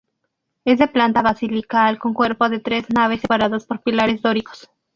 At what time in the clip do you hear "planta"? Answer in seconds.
0.87-1.21